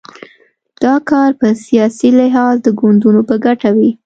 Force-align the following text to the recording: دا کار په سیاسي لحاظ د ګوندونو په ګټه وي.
دا 0.83 0.95
کار 1.09 1.29
په 1.39 1.47
سیاسي 1.65 2.09
لحاظ 2.19 2.55
د 2.63 2.67
ګوندونو 2.79 3.21
په 3.29 3.35
ګټه 3.45 3.69
وي. 3.77 3.91